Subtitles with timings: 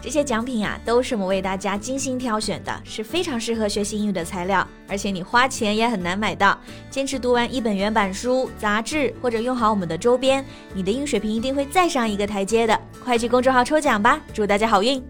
[0.00, 6.56] 这些奖品啊，都是我们为大家精心挑选的，是非常适合学习英语的材料，而且你花钱也很难买到。
[6.88, 12.80] 坚持读完一本原版书、杂志，或者用好我们的周边，你的英语水平一定会再上一个台阶的。
[13.04, 15.02] 快去公众号抽奖吧，祝大家好运！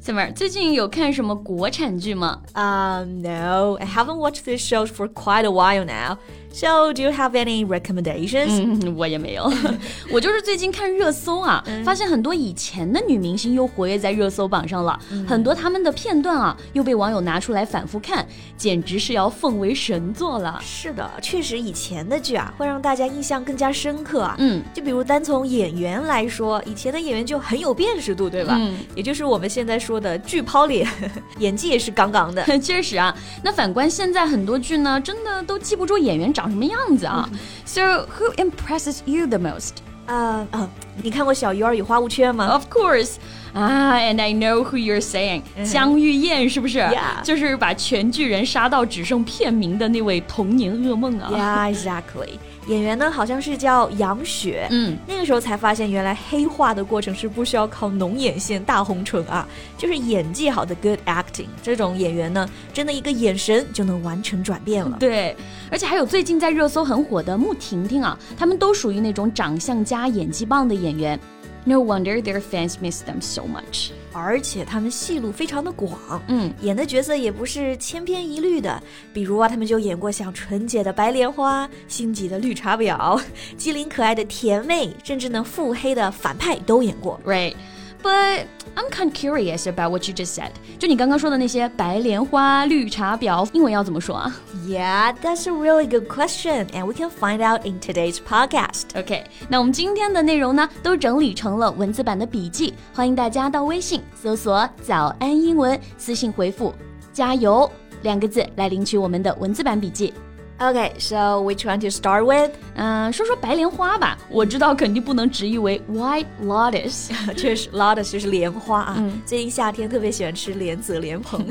[0.00, 6.18] 小妹儿，最近有看什么国产剧吗？Um, no, I haven't watched these shows for quite a while now.
[6.54, 8.62] So, do you have any recommendations?
[8.62, 9.52] 嗯，我也没有。
[10.12, 18.24] 我就是最近看热搜啊，发现很多以前的女明星又活跃在热搜榜上了，很多她们的片段啊又被网友拿出来反复看，
[18.56, 20.60] 简直是要奉为神作了。
[20.62, 24.36] 是的，确实以前的剧啊会让大家印象更加深刻啊。
[24.38, 28.56] 嗯，就比如单从演员来说，以前的演员就很有辨识度，对吧？
[28.60, 30.86] 嗯，也就是我们现在说的剧抛脸，
[31.40, 32.44] 演技也是杠杠的。
[32.60, 33.12] 确实啊，
[33.42, 36.43] 那反观现在很多剧呢，真的都记不住演员长。
[36.43, 37.29] 长什么样子啊？
[37.65, 39.75] So who impresses you the most？
[40.07, 40.69] 啊啊，
[41.02, 43.14] 你看过《小鱼儿与花无缺》吗？Of course。
[43.52, 46.84] 啊，and I know who you're saying，江玉燕是不是？
[47.22, 51.30] 就是把全剧人杀到只剩片名的那位童年噩梦啊。
[51.32, 52.30] Yeah, exactly.
[52.66, 61.46] 演员呢好像是叫杨雪，嗯，那个时候才发现原来黑化的过程是不需要靠浓眼线、大红唇啊，就是演技好的 good acting。
[61.62, 64.96] 这种演员呢，真的一个眼神就能完成转变了。
[64.98, 65.36] 对，
[65.70, 71.20] 而且还有最近在热搜很火的穆婷婷啊，他们都属于那种长相加演技棒的演员。
[71.66, 73.90] No wonder their fans miss them so much.
[74.12, 78.82] 而且他们戏路非常的广，嗯，演的角色也不是千篇一律的。
[79.14, 83.18] 比如啊，他们就演过像纯洁的白莲花、心急的绿茶婊、
[83.56, 87.18] 机灵可爱的甜妹，甚至呢腹黑的反派都演过。
[87.24, 87.54] Right.
[88.04, 88.44] But
[88.76, 90.50] I'm kind of curious about what you just said.
[90.78, 94.30] 就你刚刚说的那些白莲花、绿茶婊，英文要怎么说啊
[94.66, 98.82] ？Yeah, that's a really good question, and we can find out in today's podcast.
[98.94, 106.74] OK，那我们今天的内容呢，都整理成了文字版的笔记，欢迎大家到微信搜索“早安英文”，私信回复
[107.10, 107.70] “加油”
[108.02, 110.12] 两个字来领取我们的文字版笔记。
[110.56, 112.52] Okay, so which one to start with?
[112.76, 114.16] 嗯，说说白莲花吧。
[114.30, 118.94] 我知道肯定不能直译为 white lotus， 确实 lotus 就是莲花啊。
[118.98, 121.44] 嗯、最近夏天特别喜欢吃莲子、莲蓬。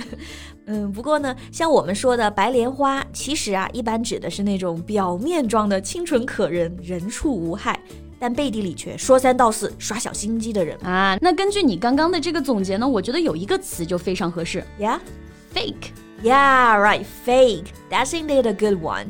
[0.67, 7.77] 嗯，不过呢，像我们说的白莲花，其实啊，一般指的是那种表面装的清纯可人、人畜无害，
[8.17, 11.17] 但背地里却说三道四、耍小心机的人啊。
[11.19, 15.91] 那根据你刚刚的这个总结呢，我觉得有一个词就非常合适，Yeah，fake。
[16.22, 17.04] Yeah, right.
[17.04, 17.72] Fake.
[17.90, 19.06] That's indeed a good one.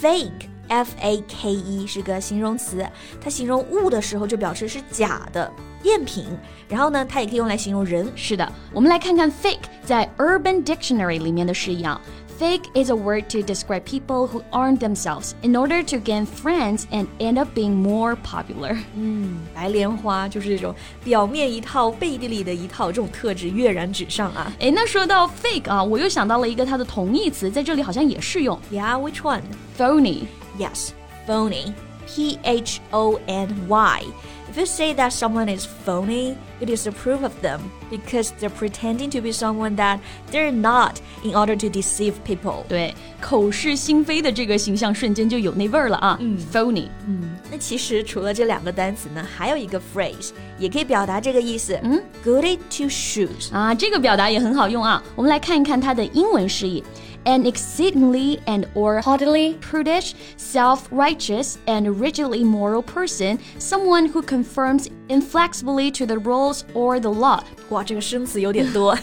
[0.00, 0.48] Fake.
[0.68, 2.86] F A K E 是个形容词，
[3.20, 5.52] 它形容物的时候就表示是假的
[5.82, 6.24] 赝品。
[6.66, 8.10] 然后呢，它也可以用来形容人。
[8.16, 12.00] 是的，我们来看看 fake 在 Urban Dictionary 里面的释义啊。
[12.38, 16.86] Fake is a word to describe people who aren't themselves in order to gain friends
[16.90, 18.76] and end up being more popular.
[18.96, 20.74] 嗯，白莲花就是这种
[21.04, 24.52] 表面一套，背地里的一套，这种特质跃然纸上啊。
[24.58, 28.58] 哎，那说到 fake 啊，我又想到了一个它的同义词，在这里好像也适用。
[28.72, 29.42] Yeah, which one?
[29.78, 30.24] Phony.
[30.58, 30.88] Yes,
[31.28, 31.72] phony.
[32.06, 34.02] P H O N Y.
[34.50, 39.22] If you say that someone is phony, you disapprove of them because they're pretending to
[39.22, 39.98] be someone that
[40.30, 42.64] they're not in order to deceive people.
[42.68, 46.18] 对，口是心非的这个形象瞬间就有那味儿了啊。
[46.20, 46.88] 嗯，phony。
[47.06, 51.80] 嗯，那其实除了这两个单词呢，还有一个 phrase 也可以表达这个意思。
[51.82, 55.02] 嗯，goody two shoes 啊，这个表达也很好用啊。
[55.16, 56.84] 我们来看一看它的英文释义。
[57.24, 65.90] an exceedingly and or haughtily prudish, self-righteous, and rigidly moral person, someone who conforms inflexibly
[65.92, 67.42] to the rules or the law.
[67.68, 68.96] 哇，这个生词有点多，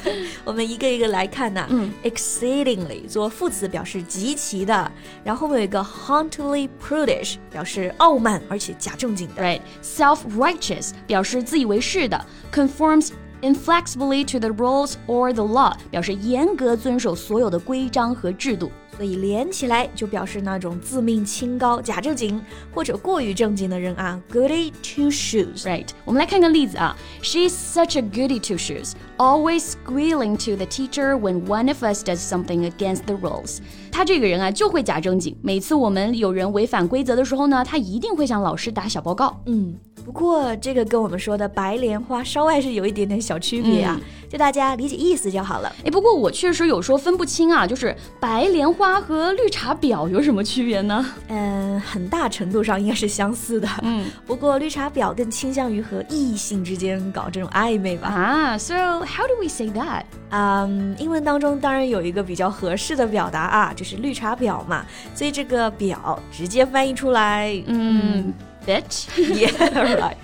[0.44, 1.66] 我们一个一个来看呐。
[1.70, 4.92] 嗯，exceedingly 做副词表示极其的，
[5.24, 9.42] 然后后面有一个 haughtily prudish 表示傲慢而且假正经的。
[9.42, 12.24] Right，self-righteous 表示自以为是的，
[12.54, 13.10] conforms
[13.44, 18.72] inflexibly to the rules or the law 表示严格遵守所有的规章和制度。
[18.98, 22.42] 所以连起来就表示那种自命清高、假正经
[22.74, 31.82] 或者过于正经的人啊，goody two shoes。Right，我们来看个例子啊，She's such a goody two shoes, always squealing to the teacher when one of
[31.82, 33.60] us does something against the rules。
[33.90, 39.42] 她这个人啊，就会假正经，每次我们有人违反规则的时候呢，她一定会向老师打小报告。
[39.46, 39.76] 嗯。
[40.05, 43.99] 不过这个跟我们说的白莲花稍微是有一点点小区别啊，
[44.29, 45.73] 就大家理解意思就好了。
[45.85, 51.05] 哎，不过我确实有时候分不清啊，就是白莲花和绿茶婊有什么区别呢？
[51.29, 53.67] 嗯，很大程度上应该是相似的。
[53.83, 58.09] 嗯，不过绿茶婊更倾向于和异性之间搞这种暧昧吧。
[58.09, 60.03] 啊，So how do we say that？
[60.31, 64.85] 嗯，英文当中当然有一个比较合适的表达啊，就是绿茶婊嘛。
[65.15, 68.35] 所以这个婊直接翻译出来，嗯。
[68.67, 69.51] Bitch，yeah
[69.99, 70.17] right。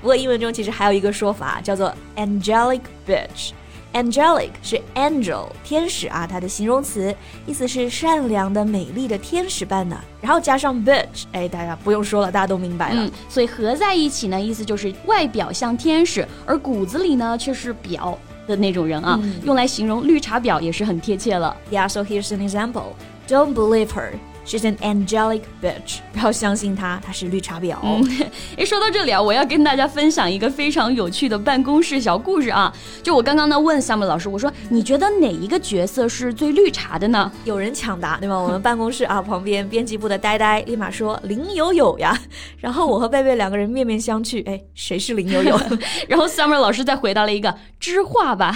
[0.00, 3.50] 不过英文中其实还有一个说法叫做 angelic bitch。
[3.92, 7.14] angelic 是 angel 天使啊，它的形容词，
[7.46, 9.96] 意思是善良的、美丽的天使般的。
[10.20, 13.04] 然后加上 bitch，哎，大家不用说了，大家都明白了。
[13.04, 18.16] 嗯，所以合在一起呢，意思就是外表像天使，而骨子里呢却是婊
[18.48, 19.16] 的那种人啊。
[19.44, 21.56] 用来形容绿茶婊也是很贴切了。
[21.70, 22.94] Yeah, so here's an example.
[23.28, 24.10] Don't believe her.
[24.46, 27.76] She's an angelic bitch，不要相信她，她是绿茶婊。
[28.58, 32.70] 哎，说到这里啊，我要跟大家分享一个非常有趣的办公室小故事啊。
[33.02, 37.32] 就我刚刚呢问 Summer 老师，我说你觉得哪一个角色是最绿茶的呢？
[37.44, 38.38] 有人抢答，对吗？
[38.38, 42.14] 我们办公室啊旁边编辑部的呆呆立马说林有有呀。
[42.60, 45.58] 然后我和贝贝两个人面面相觑，哎，谁是林有有？
[46.06, 48.54] 然后 Summer 老师再回答了一个知画吧，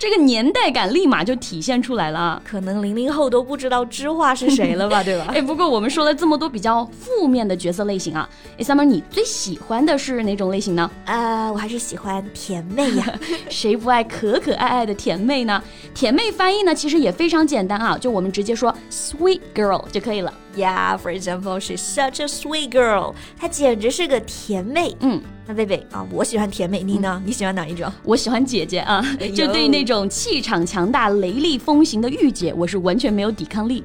[0.00, 2.42] 这个年代感立马就体现出来了。
[2.44, 4.95] 可能零零后都不知道知画是谁了吧？
[5.02, 5.26] 对吧？
[5.34, 8.28] 哎，不过我们说了这么多比较负面的角色类型啊，
[8.58, 10.90] 哎，summer，你最喜欢的是哪种类型呢？
[11.06, 15.62] 呃，我还是喜欢甜妹呀， 谁不爱可可爱爱的甜妹呢？
[15.94, 20.32] 甜妹翻译呢，其实也非常简单啊，就我们直接说 sweet girl 就可以了。
[20.56, 23.14] Yeah, for example, she's such a sweet girl.
[23.38, 24.96] 她简直是个甜妹。
[25.00, 27.22] 嗯，那贝贝啊，我喜欢甜美，你呢？
[27.24, 27.90] 你喜欢哪一种？
[28.02, 29.04] 我喜欢姐姐啊，
[29.34, 33.84] 就对那种气场强大、雷厉风行的御姐，我是完全没有抵抗力。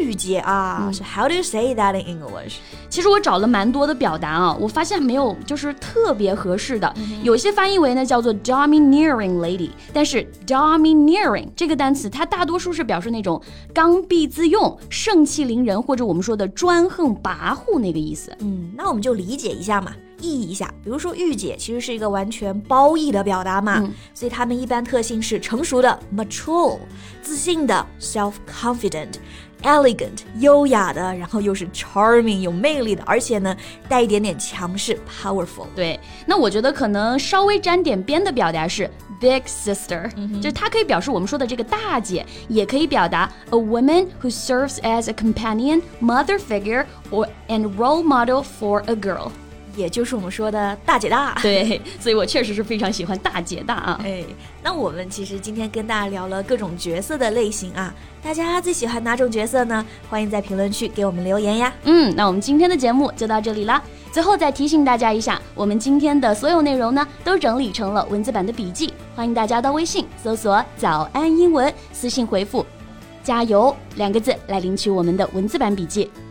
[0.00, 2.56] 御姐啊，是 How do you say that in English？
[2.88, 6.92] 其实我找了蛮多的表达啊，我发现没有就是特别合适的。
[7.22, 13.40] 有些翻译为呢叫做 domineering lady，但是 domineering 这个单词它大多数是表示那种
[13.72, 16.08] 刚愎自用、盛气凌人或者。
[16.08, 20.73] 我们说的专横跋扈那个意思，嗯，那我们就理解一下嘛，意译一下。
[20.83, 26.77] 比如说御姐其实是一个完全褒义的表达嘛，所以他们一般特性是成熟的 mature，
[27.21, 33.55] 自信的 self confident。elegant 优雅的，然后又是 charming 有魅力的，而且呢
[33.87, 35.67] 带一点点强势 powerful。
[35.73, 48.43] 对，那我觉得可能稍微沾点边的表达是 big sister，、嗯、就是它可以表示我们说的这个大姐，也可以表达 a woman who serves as a companion, mother figure or and role model
[48.43, 49.31] for a girl。
[49.78, 54.00] 也就是我们说的大姐大，对，所以我确实是非常喜欢大姐大啊。
[54.02, 54.24] 哎，
[54.60, 59.86] 那我们其实今天跟大家聊了各种角色的类型啊，大家最喜欢哪种角色呢？
[60.10, 61.72] 欢迎在评论区给我们留言呀。
[61.84, 63.80] 嗯，那我们今天的节目就到这里啦。
[64.10, 72.66] 最后再提醒大家一下，我们今天的所有内容呢，都整理成了文字版的笔记，欢迎大家到微信搜索“早安英文”，私信回复
[73.22, 76.10] “加油”两个字来领取我们的文字版笔记。